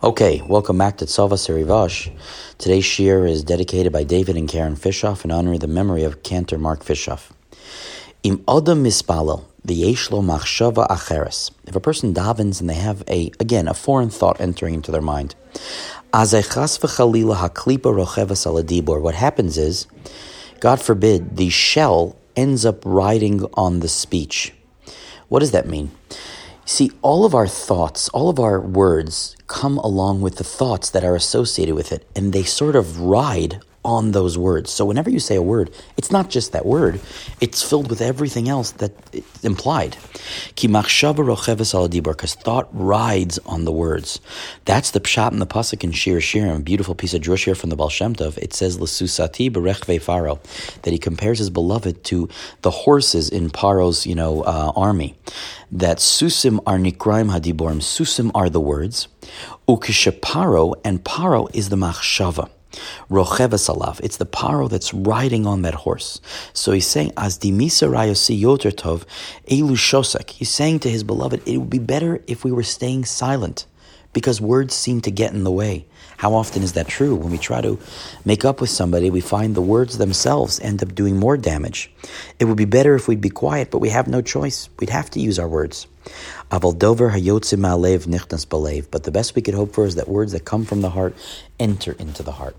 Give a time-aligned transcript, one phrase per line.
[0.00, 2.16] Okay, welcome back to Tzava'as Harivash.
[2.56, 6.22] Today's shir is dedicated by David and Karen Fishoff in honor of the memory of
[6.22, 7.32] Cantor Mark Fishoff.
[8.22, 11.50] Im Adam mispalel v'yeshlo machshava acheres.
[11.66, 15.02] If a person davens and they have a again a foreign thought entering into their
[15.02, 15.34] mind,
[16.12, 19.02] v'chalila haklipa.
[19.02, 19.88] What happens is,
[20.60, 24.54] God forbid, the shell ends up riding on the speech.
[25.26, 25.90] What does that mean?
[26.68, 31.02] See, all of our thoughts, all of our words come along with the thoughts that
[31.02, 34.70] are associated with it, and they sort of ride on those words.
[34.70, 37.00] So whenever you say a word, it's not just that word,
[37.40, 39.96] it's filled with everything else that it's implied.
[40.60, 44.20] Because thought rides on the words.
[44.66, 47.70] That's the pshat in the pasuk in Shir Shirim, beautiful piece of Jewish here from
[47.70, 48.36] the Baal Shem Tov.
[48.36, 50.38] It says, L'susati berechve faro,
[50.82, 52.28] that he compares his beloved to
[52.60, 55.16] the horses in Paro's, you know, uh, army.
[55.70, 59.08] That susim are nikraim hadiborim, susim are the words,
[59.68, 62.48] ukishaparo, and paro is the machshava.
[63.10, 64.00] Rochevas alav.
[64.02, 66.20] It's the paro that's riding on that horse.
[66.52, 69.04] So he's saying, As dimisa rayosi yoter tov,
[69.46, 70.30] elu shosek.
[70.30, 73.66] He's saying to his beloved, it would be better if we were staying silent
[74.12, 75.86] because words seem to get in the way.
[76.16, 77.14] How often is that true?
[77.14, 77.78] When we try to
[78.24, 81.92] make up with somebody, we find the words themselves end up doing more damage.
[82.40, 84.68] It would be better if we'd be quiet, but we have no choice.
[84.80, 85.86] We'd have to use our words.
[86.50, 87.70] Nichnas.
[88.90, 91.14] But the best we could hope for is that words that come from the heart
[91.60, 92.56] enter into the heart.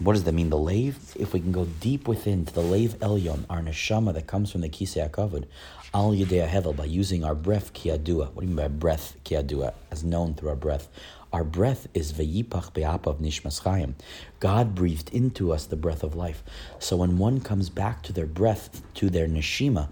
[0.00, 0.48] What does that mean?
[0.48, 4.26] The lave, if we can go deep within to the lave elyon, our neshama that
[4.26, 5.44] comes from the kisei hakavod,
[5.92, 8.32] al yedei hevel, by using our breath kiadua.
[8.32, 9.74] What do you mean by breath kiadua?
[9.90, 10.88] As known through our breath.
[11.34, 13.92] Our breath is vayipach be'apav nishmas chayim.
[14.40, 16.42] God breathed into us the breath of life.
[16.78, 19.90] So when one comes back to their breath, to their neshima,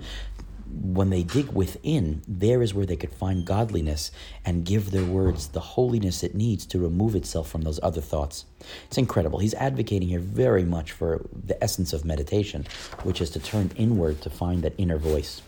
[0.70, 4.10] when they dig within, there is where they could find godliness
[4.44, 8.44] and give their words the holiness it needs to remove itself from those other thoughts.
[8.86, 9.38] It's incredible.
[9.38, 12.66] He's advocating here very much for the essence of meditation,
[13.02, 15.42] which is to turn inward to find that inner voice.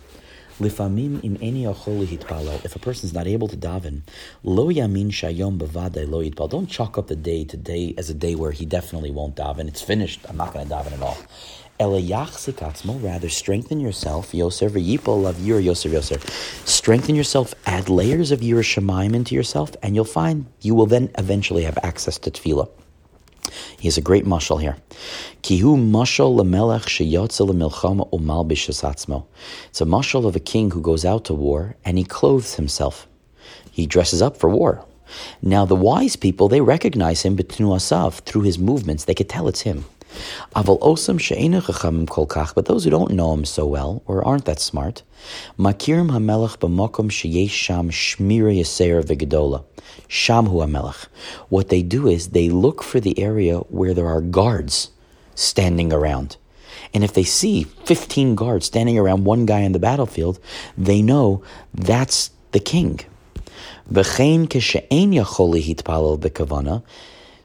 [0.61, 1.39] Lifamim im
[2.65, 4.03] If a person is not able to daven,
[4.43, 5.59] lo yamin shayom
[6.39, 6.49] lo.
[6.49, 9.69] Don't chalk up the day today as a day where he definitely won't daven.
[9.69, 10.21] It's finished.
[10.29, 11.17] I'm not going to daven at all.
[11.81, 14.33] Rather, strengthen yourself.
[14.33, 16.21] V'yipol of Yir Yoser Yoser.
[16.69, 17.55] Strengthen yourself.
[17.65, 21.79] Add layers of Yir Shemaim into yourself, and you'll find you will then eventually have
[21.83, 22.69] access to tefillah.
[23.79, 24.77] He has a great mashal here.
[25.43, 29.25] Kihu mashal lemelech sheyotze lemilchama umal b'shasatzmo.
[29.71, 33.07] It's a mashal of a king who goes out to war and he clothes himself.
[33.71, 34.85] He dresses up for war.
[35.41, 39.07] Now the wise people they recognize him betnuasav through his movements.
[39.07, 39.87] They could tell it's him.
[40.57, 44.61] Aval osam chachamim kolkach, but those who don't know him so well or aren't that
[44.61, 45.03] smart,
[45.59, 49.65] makirim hamelech b'makom sheyesh sham shmira yaser v'gedola.
[50.09, 51.07] Shamhu hamelech.
[51.49, 54.91] What they do is they look for the area where there are guards
[55.35, 56.37] standing around.
[56.93, 60.41] And if they see 15 guards standing around one guy in the battlefield,
[60.77, 61.43] they know
[61.73, 63.01] that's the king.
[63.93, 66.83] V'chein keshe'en yachol hitpalel b'kavana,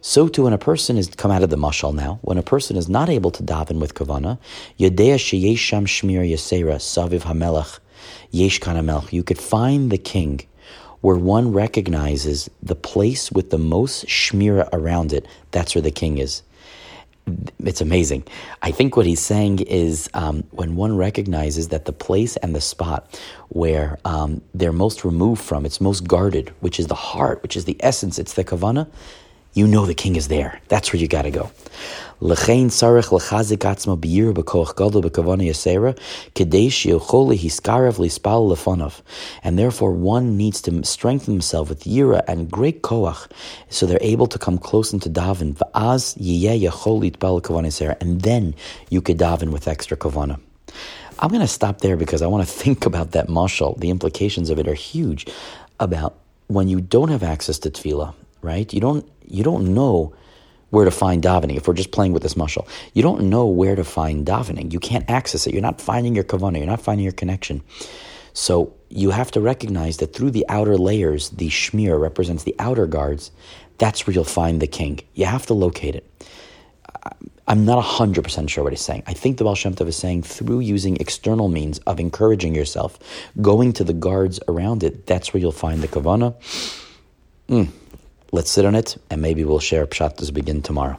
[0.07, 2.77] so too, when a person is come out of the mashal now, when a person
[2.77, 4.37] is not able to daven with kavana,
[4.79, 7.79] yadea sheyesham shmir yasera saviv hamelach
[8.29, 9.11] yesh hamelach.
[9.11, 10.41] You could find the king
[11.01, 15.25] where one recognizes the place with the most shmira around it.
[15.49, 16.43] That's where the king is.
[17.57, 18.25] It's amazing.
[18.61, 22.61] I think what he's saying is um, when one recognizes that the place and the
[22.61, 27.57] spot where um, they're most removed from, it's most guarded, which is the heart, which
[27.57, 28.87] is the essence, it's the kavana
[29.55, 30.59] you know the king is there.
[30.67, 31.49] That's where you got to go.
[32.21, 33.01] Lispal.
[39.43, 43.31] And therefore one needs to strengthen himself with yira and great koach
[43.69, 45.57] so they're able to come close into daven.
[48.01, 48.55] And then
[48.89, 50.39] you could daven with extra kavana.
[51.19, 53.79] I'm going to stop there because I want to think about that mashal.
[53.79, 55.27] The implications of it are huge
[55.79, 56.17] about
[56.47, 58.13] when you don't have access to tefillah
[58.45, 58.73] right?
[58.73, 60.13] You don't you don't know
[60.69, 61.57] where to find davening.
[61.57, 64.73] If we're just playing with this mashal, you don't know where to find davening.
[64.73, 65.53] You can't access it.
[65.53, 66.57] You're not finding your kavanah.
[66.57, 67.61] You're not finding your connection.
[68.33, 72.85] So you have to recognize that through the outer layers, the shmir represents the outer
[72.85, 73.31] guards.
[73.77, 74.99] That's where you'll find the king.
[75.13, 76.05] You have to locate it.
[77.47, 79.03] I'm not 100% sure what he's saying.
[79.05, 82.97] I think the Baal Shem Tov is saying through using external means of encouraging yourself,
[83.41, 86.33] going to the guards around it, that's where you'll find the kavanah.
[87.47, 87.69] Mm.
[88.35, 90.97] Let's sit on it, and maybe we'll share Pshat begin tomorrow.